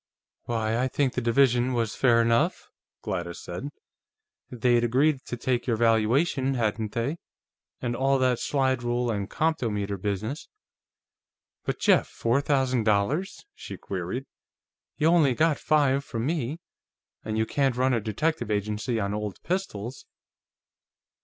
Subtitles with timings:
[0.45, 2.71] "Why, I think the division was fair enough,"
[3.03, 3.69] Gladys said.
[4.49, 7.19] "They'd agreed to take your valuation, hadn't they?
[7.83, 10.47] And all that slide rule and comptometer business....
[11.65, 14.25] But Jeff four thousand dollars?" she queried.
[14.97, 16.57] "You only got five from me,
[17.23, 20.07] and you can't run a detective agency on old pistols."